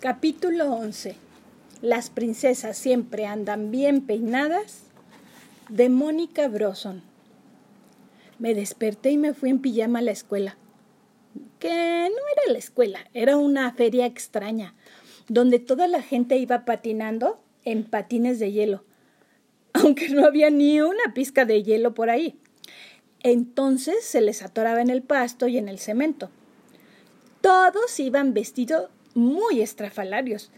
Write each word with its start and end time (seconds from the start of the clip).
Capítulo 0.00 0.72
11. 0.74 1.16
Las 1.82 2.08
princesas 2.08 2.78
siempre 2.78 3.26
andan 3.26 3.72
bien 3.72 4.06
peinadas. 4.06 4.84
De 5.70 5.88
Mónica 5.88 6.46
Broson. 6.46 7.02
Me 8.38 8.54
desperté 8.54 9.10
y 9.10 9.18
me 9.18 9.34
fui 9.34 9.50
en 9.50 9.58
pijama 9.58 9.98
a 9.98 10.02
la 10.02 10.12
escuela. 10.12 10.56
Que 11.58 11.68
no 11.68 11.74
era 12.32 12.52
la 12.52 12.58
escuela, 12.58 13.00
era 13.12 13.38
una 13.38 13.72
feria 13.72 14.06
extraña, 14.06 14.76
donde 15.26 15.58
toda 15.58 15.88
la 15.88 16.00
gente 16.00 16.36
iba 16.36 16.64
patinando 16.64 17.40
en 17.64 17.82
patines 17.82 18.38
de 18.38 18.52
hielo, 18.52 18.84
aunque 19.72 20.10
no 20.10 20.24
había 20.24 20.48
ni 20.50 20.80
una 20.80 21.12
pizca 21.12 21.44
de 21.44 21.64
hielo 21.64 21.94
por 21.94 22.08
ahí. 22.08 22.38
Entonces 23.24 24.04
se 24.04 24.20
les 24.20 24.42
atoraba 24.42 24.80
en 24.80 24.90
el 24.90 25.02
pasto 25.02 25.48
y 25.48 25.58
en 25.58 25.68
el 25.68 25.80
cemento. 25.80 26.30
Todos 27.40 27.98
iban 27.98 28.32
vestidos 28.32 28.90
muy 29.18 29.60
estrafalarios. 29.60 30.50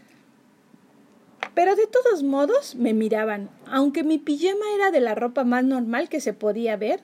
Pero 1.53 1.75
de 1.75 1.87
todos 1.87 2.23
modos 2.23 2.75
me 2.75 2.93
miraban, 2.93 3.49
aunque 3.65 4.03
mi 4.03 4.19
pijama 4.19 4.65
era 4.75 4.91
de 4.91 5.01
la 5.01 5.15
ropa 5.15 5.43
más 5.43 5.65
normal 5.65 6.07
que 6.07 6.21
se 6.21 6.33
podía 6.33 6.77
ver 6.77 7.01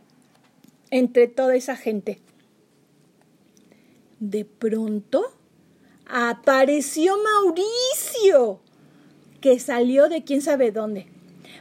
entre 0.91 1.27
toda 1.27 1.55
esa 1.55 1.75
gente. 1.75 2.21
De 4.19 4.45
pronto 4.45 5.25
apareció 6.07 7.15
Mauricio, 7.17 8.61
que 9.41 9.59
salió 9.59 10.07
de 10.07 10.23
quién 10.23 10.41
sabe 10.41 10.71
dónde. 10.71 11.07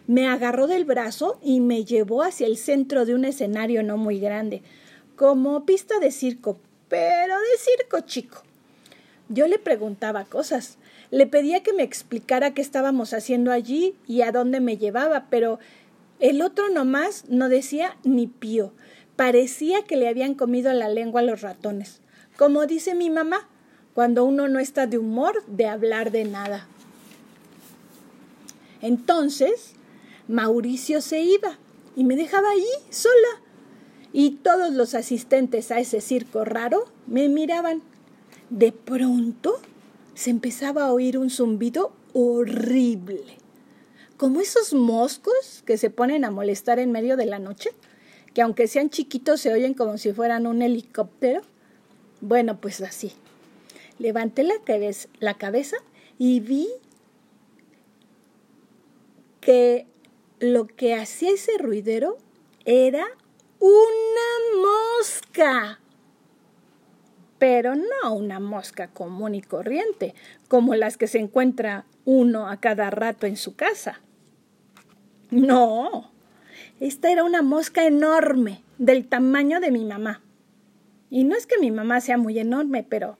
Me 0.06 0.28
agarró 0.28 0.68
del 0.68 0.84
brazo 0.84 1.40
y 1.42 1.60
me 1.60 1.84
llevó 1.84 2.22
hacia 2.22 2.46
el 2.46 2.56
centro 2.56 3.04
de 3.04 3.14
un 3.14 3.24
escenario 3.24 3.82
no 3.82 3.96
muy 3.96 4.20
grande, 4.20 4.62
como 5.16 5.66
pista 5.66 5.98
de 5.98 6.12
circo, 6.12 6.60
pero 6.88 7.34
de 7.34 7.58
circo 7.58 8.00
chico. 8.00 8.45
Yo 9.28 9.48
le 9.48 9.58
preguntaba 9.58 10.24
cosas, 10.24 10.78
le 11.10 11.26
pedía 11.26 11.62
que 11.62 11.72
me 11.72 11.82
explicara 11.82 12.54
qué 12.54 12.62
estábamos 12.62 13.12
haciendo 13.12 13.50
allí 13.50 13.94
y 14.06 14.22
a 14.22 14.32
dónde 14.32 14.60
me 14.60 14.76
llevaba, 14.76 15.26
pero 15.30 15.58
el 16.20 16.42
otro 16.42 16.68
nomás 16.68 17.24
no 17.28 17.48
decía 17.48 17.96
ni 18.04 18.26
pío. 18.26 18.72
Parecía 19.16 19.82
que 19.82 19.96
le 19.96 20.08
habían 20.08 20.34
comido 20.34 20.72
la 20.72 20.88
lengua 20.88 21.20
a 21.20 21.24
los 21.24 21.40
ratones. 21.40 22.00
Como 22.36 22.66
dice 22.66 22.94
mi 22.94 23.10
mamá, 23.10 23.48
cuando 23.94 24.24
uno 24.24 24.46
no 24.46 24.58
está 24.58 24.86
de 24.86 24.98
humor 24.98 25.42
de 25.46 25.66
hablar 25.66 26.10
de 26.10 26.24
nada. 26.24 26.68
Entonces, 28.82 29.72
Mauricio 30.28 31.00
se 31.00 31.20
iba 31.20 31.58
y 31.96 32.04
me 32.04 32.14
dejaba 32.14 32.50
allí 32.50 32.64
sola. 32.90 33.42
Y 34.12 34.32
todos 34.42 34.72
los 34.72 34.94
asistentes 34.94 35.70
a 35.70 35.80
ese 35.80 36.00
circo 36.00 36.44
raro 36.44 36.84
me 37.06 37.28
miraban 37.28 37.82
de 38.50 38.72
pronto 38.72 39.60
se 40.14 40.30
empezaba 40.30 40.84
a 40.84 40.92
oír 40.92 41.18
un 41.18 41.30
zumbido 41.30 41.92
horrible, 42.12 43.24
como 44.16 44.40
esos 44.40 44.72
moscos 44.72 45.62
que 45.66 45.76
se 45.76 45.90
ponen 45.90 46.24
a 46.24 46.30
molestar 46.30 46.78
en 46.78 46.90
medio 46.90 47.16
de 47.16 47.26
la 47.26 47.38
noche, 47.38 47.70
que 48.32 48.42
aunque 48.42 48.68
sean 48.68 48.90
chiquitos 48.90 49.40
se 49.40 49.52
oyen 49.52 49.74
como 49.74 49.98
si 49.98 50.12
fueran 50.12 50.46
un 50.46 50.62
helicóptero. 50.62 51.42
Bueno, 52.20 52.60
pues 52.60 52.80
así. 52.80 53.12
Levanté 53.98 54.42
la 54.42 54.58
cabeza, 54.64 55.08
la 55.20 55.34
cabeza 55.34 55.76
y 56.18 56.40
vi 56.40 56.68
que 59.40 59.86
lo 60.38 60.66
que 60.66 60.94
hacía 60.94 61.30
ese 61.30 61.56
ruidero 61.58 62.18
era 62.64 63.06
una 63.58 64.60
mosca 65.00 65.80
pero 67.38 67.74
no 67.74 68.14
una 68.14 68.40
mosca 68.40 68.88
común 68.88 69.34
y 69.34 69.42
corriente, 69.42 70.14
como 70.48 70.74
las 70.74 70.96
que 70.96 71.06
se 71.06 71.18
encuentra 71.18 71.84
uno 72.04 72.48
a 72.48 72.60
cada 72.60 72.90
rato 72.90 73.26
en 73.26 73.36
su 73.36 73.56
casa. 73.56 74.00
No, 75.30 76.12
esta 76.80 77.10
era 77.10 77.24
una 77.24 77.42
mosca 77.42 77.84
enorme, 77.84 78.62
del 78.78 79.06
tamaño 79.06 79.60
de 79.60 79.70
mi 79.70 79.84
mamá. 79.84 80.22
Y 81.10 81.24
no 81.24 81.36
es 81.36 81.46
que 81.46 81.58
mi 81.58 81.70
mamá 81.70 82.00
sea 82.00 82.18
muy 82.18 82.38
enorme, 82.38 82.84
pero 82.88 83.18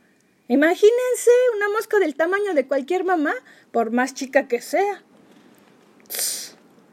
imagínense 0.49 1.31
una 1.57 1.69
mosca 1.71 1.99
del 1.99 2.15
tamaño 2.15 2.55
de 2.55 2.67
cualquier 2.67 3.05
mamá, 3.05 3.35
por 3.71 3.91
más 3.91 4.15
chica 4.15 4.49
que 4.49 4.61
sea. 4.61 5.03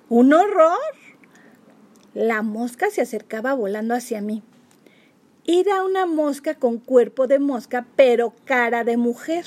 ¡Un 0.10 0.34
horror! 0.34 0.78
La 2.14 2.42
mosca 2.42 2.90
se 2.90 3.02
acercaba 3.02 3.54
volando 3.54 3.96
hacia 3.96 4.22
mí. 4.22 4.44
Era 5.46 5.84
una 5.84 6.06
mosca 6.06 6.56
con 6.56 6.78
cuerpo 6.78 7.28
de 7.28 7.38
mosca, 7.38 7.86
pero 7.98 8.34
cara 8.46 8.86
de 8.86 8.96
mujer. 8.96 9.44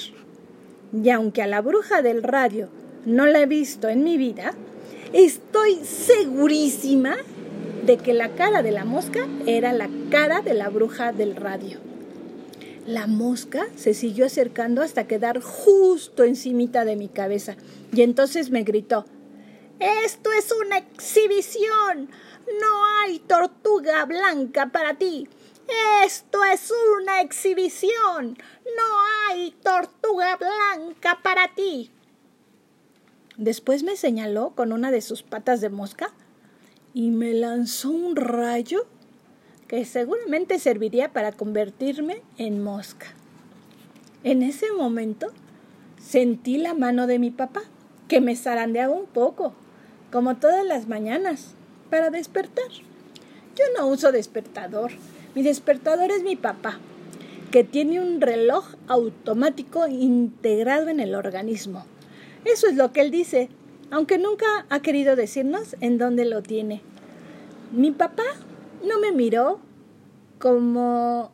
Y 0.92 1.08
aunque 1.08 1.40
a 1.40 1.46
la 1.46 1.62
bruja 1.62 2.02
del 2.02 2.22
radio 2.22 2.68
no 3.06 3.24
la 3.24 3.40
he 3.40 3.46
visto 3.46 3.88
en 3.88 4.04
mi 4.04 4.18
vida, 4.18 4.52
estoy 5.14 5.76
segurísima 5.84 7.16
de 7.86 7.96
que 7.96 8.12
la 8.12 8.34
cara 8.34 8.62
de 8.62 8.72
la 8.72 8.84
mosca 8.84 9.26
era 9.46 9.72
la 9.72 9.88
cara 10.10 10.42
de 10.42 10.52
la 10.52 10.68
bruja 10.68 11.12
del 11.12 11.34
radio. 11.34 11.78
La 12.86 13.06
mosca 13.06 13.66
se 13.76 13.94
siguió 13.94 14.26
acercando 14.26 14.82
hasta 14.82 15.06
quedar 15.06 15.40
justo 15.40 16.24
encimita 16.24 16.84
de 16.84 16.96
mi 16.96 17.08
cabeza 17.08 17.56
y 17.94 18.02
entonces 18.02 18.50
me 18.50 18.64
gritó, 18.64 19.06
Esto 19.80 20.30
es 20.32 20.52
una 20.52 20.76
exhibición. 20.76 22.10
No 22.60 22.84
hay 23.00 23.18
tortuga 23.20 24.04
blanca 24.04 24.70
para 24.70 24.98
ti. 24.98 25.26
Esto 26.04 26.44
es 26.44 26.72
una 27.00 27.20
exhibición. 27.20 28.38
No 28.76 29.28
hay 29.28 29.50
tortuga 29.62 30.36
blanca 30.36 31.18
para 31.22 31.54
ti. 31.54 31.90
Después 33.36 33.82
me 33.82 33.96
señaló 33.96 34.50
con 34.54 34.72
una 34.72 34.90
de 34.90 35.00
sus 35.00 35.22
patas 35.22 35.60
de 35.60 35.68
mosca 35.68 36.12
y 36.94 37.10
me 37.10 37.34
lanzó 37.34 37.90
un 37.90 38.16
rayo 38.16 38.86
que 39.68 39.84
seguramente 39.84 40.58
serviría 40.58 41.12
para 41.12 41.32
convertirme 41.32 42.22
en 42.38 42.62
mosca. 42.62 43.06
En 44.24 44.42
ese 44.42 44.72
momento 44.72 45.28
sentí 46.00 46.56
la 46.56 46.74
mano 46.74 47.06
de 47.06 47.18
mi 47.18 47.30
papá, 47.30 47.62
que 48.08 48.20
me 48.20 48.36
zarandeaba 48.36 48.94
un 48.94 49.06
poco, 49.06 49.52
como 50.12 50.36
todas 50.36 50.64
las 50.64 50.86
mañanas, 50.86 51.54
para 51.90 52.10
despertar. 52.10 52.70
Yo 53.56 53.64
no 53.76 53.88
uso 53.88 54.12
despertador, 54.12 54.92
mi 55.36 55.42
despertador 55.42 56.10
es 56.12 56.22
mi 56.22 56.34
papá, 56.34 56.78
que 57.50 57.62
tiene 57.62 58.00
un 58.00 58.22
reloj 58.22 58.64
automático 58.88 59.86
integrado 59.86 60.88
en 60.88 60.98
el 60.98 61.14
organismo. 61.14 61.84
Eso 62.46 62.66
es 62.68 62.74
lo 62.74 62.90
que 62.90 63.02
él 63.02 63.10
dice, 63.10 63.50
aunque 63.90 64.16
nunca 64.16 64.46
ha 64.70 64.80
querido 64.80 65.14
decirnos 65.14 65.76
en 65.82 65.98
dónde 65.98 66.24
lo 66.24 66.42
tiene. 66.42 66.80
Mi 67.70 67.90
papá 67.90 68.24
no 68.82 68.98
me 68.98 69.12
miró 69.12 69.60
como 70.38 71.30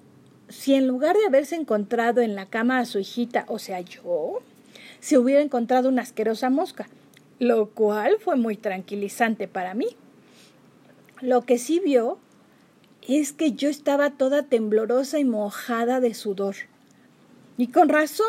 si 0.49 0.75
en 0.75 0.89
lugar 0.89 1.17
de 1.17 1.27
haberse 1.27 1.55
encontrado 1.55 2.23
en 2.23 2.34
la 2.34 2.47
cama 2.47 2.81
a 2.81 2.87
su 2.87 2.99
hijita, 2.99 3.45
o 3.47 3.61
sea, 3.61 3.81
yo, 3.83 4.41
se 4.99 5.17
hubiera 5.17 5.43
encontrado 5.43 5.89
una 5.89 6.03
asquerosa 6.03 6.51
mosca, 6.51 6.89
lo 7.39 7.69
cual 7.71 8.17
fue 8.19 8.34
muy 8.34 8.57
tranquilizante 8.57 9.47
para 9.47 9.75
mí. 9.75 9.87
Lo 11.21 11.43
que 11.43 11.57
sí 11.57 11.79
vio 11.79 12.19
es 13.09 13.33
que 13.33 13.53
yo 13.53 13.69
estaba 13.69 14.11
toda 14.11 14.45
temblorosa 14.45 15.19
y 15.19 15.25
mojada 15.25 16.01
de 16.01 16.15
sudor. 16.15 16.57
Y 17.59 17.69
con 17.69 17.89
razón, 17.89 18.27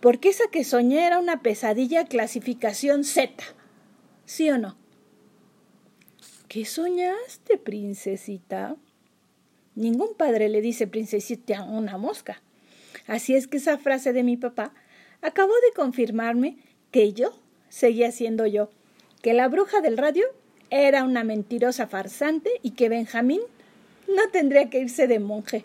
porque 0.00 0.28
esa 0.28 0.44
que 0.50 0.64
soñé 0.64 1.06
era 1.06 1.18
una 1.18 1.42
pesadilla 1.42 2.04
clasificación 2.04 3.04
Z. 3.04 3.44
¿Sí 4.26 4.50
o 4.50 4.58
no? 4.58 4.76
¿Qué 6.48 6.64
soñaste, 6.64 7.58
princesita? 7.58 8.76
Ningún 9.74 10.14
padre 10.14 10.48
le 10.48 10.60
dice 10.60 10.86
princesita 10.86 11.58
a 11.58 11.64
una 11.64 11.98
mosca. 11.98 12.42
Así 13.06 13.34
es 13.34 13.48
que 13.48 13.56
esa 13.56 13.76
frase 13.76 14.12
de 14.12 14.22
mi 14.22 14.36
papá 14.36 14.72
acabó 15.20 15.52
de 15.52 15.74
confirmarme 15.74 16.58
que 16.90 17.12
yo 17.12 17.32
seguía 17.68 18.12
siendo 18.12 18.46
yo, 18.46 18.70
que 19.20 19.34
la 19.34 19.48
bruja 19.48 19.80
del 19.80 19.98
radio 19.98 20.24
era 20.70 21.02
una 21.02 21.24
mentirosa 21.24 21.88
farsante 21.88 22.50
y 22.62 22.70
que 22.72 22.88
Benjamín 22.88 23.40
no 24.08 24.28
tendría 24.30 24.70
que 24.70 24.80
irse 24.80 25.06
de 25.06 25.18
monje. 25.18 25.64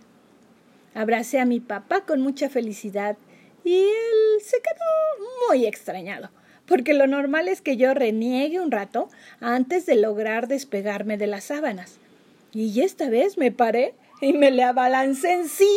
Abracé 0.93 1.39
a 1.39 1.45
mi 1.45 1.59
papá 1.59 2.01
con 2.01 2.21
mucha 2.21 2.49
felicidad 2.49 3.17
y 3.63 3.75
él 3.75 4.41
se 4.41 4.57
quedó 4.61 5.47
muy 5.47 5.65
extrañado, 5.65 6.29
porque 6.65 6.93
lo 6.93 7.07
normal 7.07 7.47
es 7.47 7.61
que 7.61 7.77
yo 7.77 7.93
reniegue 7.93 8.59
un 8.59 8.71
rato 8.71 9.09
antes 9.39 9.85
de 9.85 9.95
lograr 9.95 10.47
despegarme 10.47 11.17
de 11.17 11.27
las 11.27 11.45
sábanas. 11.45 11.97
Y 12.53 12.81
esta 12.81 13.09
vez 13.09 13.37
me 13.37 13.51
paré 13.51 13.93
y 14.21 14.33
me 14.33 14.51
le 14.51 14.63
abalancé 14.63 15.33
encima, 15.33 15.69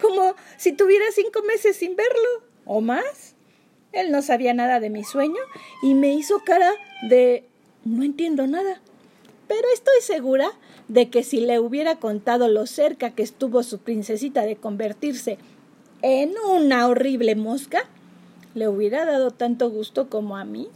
como 0.00 0.34
si 0.56 0.72
tuviera 0.72 1.04
cinco 1.12 1.42
meses 1.42 1.76
sin 1.76 1.96
verlo, 1.96 2.44
o 2.64 2.80
más. 2.80 3.34
Él 3.92 4.12
no 4.12 4.22
sabía 4.22 4.52
nada 4.54 4.78
de 4.78 4.90
mi 4.90 5.04
sueño 5.04 5.40
y 5.82 5.94
me 5.94 6.12
hizo 6.12 6.40
cara 6.44 6.70
de 7.08 7.44
no 7.84 8.04
entiendo 8.04 8.46
nada. 8.46 8.80
Pero 9.48 9.66
estoy 9.72 10.00
segura 10.00 10.50
de 10.88 11.10
que 11.10 11.22
si 11.22 11.40
le 11.40 11.58
hubiera 11.58 11.96
contado 11.96 12.48
lo 12.48 12.66
cerca 12.66 13.10
que 13.10 13.22
estuvo 13.22 13.62
su 13.62 13.78
princesita 13.78 14.42
de 14.42 14.56
convertirse 14.56 15.38
en 16.02 16.32
una 16.48 16.86
horrible 16.86 17.34
mosca, 17.34 17.84
le 18.54 18.68
hubiera 18.68 19.04
dado 19.04 19.30
tanto 19.30 19.70
gusto 19.70 20.08
como 20.08 20.36
a 20.36 20.44
mí. 20.44 20.68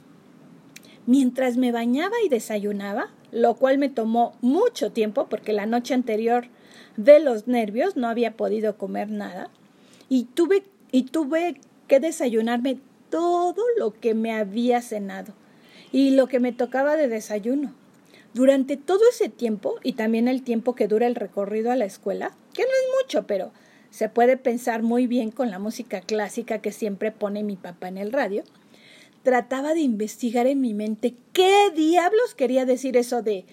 Mientras 1.06 1.56
me 1.56 1.72
bañaba 1.72 2.16
y 2.24 2.28
desayunaba, 2.28 3.10
lo 3.32 3.54
cual 3.54 3.78
me 3.78 3.88
tomó 3.88 4.34
mucho 4.40 4.92
tiempo 4.92 5.26
porque 5.28 5.52
la 5.52 5.66
noche 5.66 5.94
anterior 5.94 6.46
de 6.96 7.20
los 7.20 7.46
nervios 7.46 7.96
no 7.96 8.08
había 8.08 8.36
podido 8.36 8.76
comer 8.76 9.10
nada 9.10 9.48
y 10.08 10.24
tuve, 10.24 10.64
y 10.90 11.04
tuve 11.04 11.60
que 11.88 12.00
desayunarme 12.00 12.78
todo 13.10 13.62
lo 13.78 13.92
que 13.92 14.14
me 14.14 14.32
había 14.32 14.82
cenado 14.82 15.32
y 15.92 16.10
lo 16.10 16.26
que 16.26 16.40
me 16.40 16.52
tocaba 16.52 16.96
de 16.96 17.08
desayuno. 17.08 17.74
Durante 18.32 18.76
todo 18.76 19.00
ese 19.10 19.28
tiempo 19.28 19.76
y 19.82 19.94
también 19.94 20.28
el 20.28 20.42
tiempo 20.42 20.74
que 20.74 20.86
dura 20.86 21.06
el 21.06 21.14
recorrido 21.14 21.70
a 21.70 21.76
la 21.76 21.84
escuela, 21.84 22.36
que 22.54 22.62
no 22.62 22.68
es 22.68 23.02
mucho, 23.02 23.26
pero 23.26 23.52
se 23.90 24.08
puede 24.08 24.36
pensar 24.36 24.82
muy 24.82 25.06
bien 25.06 25.30
con 25.30 25.50
la 25.50 25.58
música 25.58 26.00
clásica 26.00 26.58
que 26.60 26.72
siempre 26.72 27.10
pone 27.10 27.42
mi 27.42 27.56
papá 27.56 27.88
en 27.88 27.98
el 27.98 28.12
radio, 28.12 28.44
trataba 29.24 29.74
de 29.74 29.80
investigar 29.80 30.46
en 30.46 30.60
mi 30.60 30.74
mente 30.74 31.14
qué 31.32 31.70
diablos 31.74 32.34
quería 32.34 32.64
decir 32.64 32.96
eso 32.96 33.22
de 33.22 33.44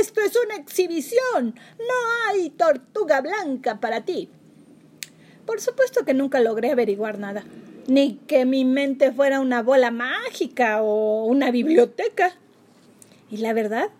esto 0.00 0.20
es 0.20 0.32
una 0.44 0.56
exhibición, 0.56 1.54
no 1.78 2.28
hay 2.28 2.50
tortuga 2.50 3.20
blanca 3.20 3.80
para 3.80 4.04
ti. 4.04 4.28
Por 5.46 5.60
supuesto 5.60 6.04
que 6.04 6.14
nunca 6.14 6.40
logré 6.40 6.70
averiguar 6.70 7.18
nada, 7.18 7.44
ni 7.86 8.14
que 8.26 8.44
mi 8.44 8.64
mente 8.64 9.12
fuera 9.12 9.40
una 9.40 9.62
bola 9.62 9.90
mágica 9.90 10.82
o 10.82 11.24
una 11.24 11.50
biblioteca. 11.50 12.36
Y 13.30 13.38
la 13.38 13.52
verdad 13.52 13.90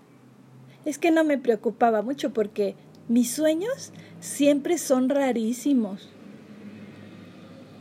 es 0.84 0.98
que 0.98 1.10
no 1.10 1.24
me 1.24 1.38
preocupaba 1.38 2.02
mucho 2.02 2.32
porque 2.32 2.74
mis 3.08 3.30
sueños 3.30 3.92
siempre 4.20 4.78
son 4.78 5.08
rarísimos. 5.08 6.10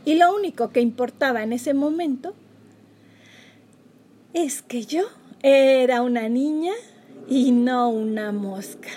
Y 0.04 0.14
lo 0.14 0.34
único 0.34 0.70
que 0.70 0.80
importaba 0.80 1.42
en 1.42 1.52
ese 1.52 1.74
momento 1.74 2.34
es 4.32 4.62
que 4.62 4.84
yo 4.84 5.02
era 5.42 6.02
una 6.02 6.28
niña 6.28 6.72
y 7.28 7.52
no 7.52 7.88
una 7.88 8.32
mosca. 8.32 8.88